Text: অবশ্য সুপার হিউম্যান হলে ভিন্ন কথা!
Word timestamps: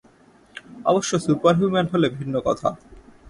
অবশ্য 0.85 1.11
সুপার 1.25 1.53
হিউম্যান 1.59 1.85
হলে 1.93 2.07
ভিন্ন 2.17 2.35
কথা! 2.47 2.69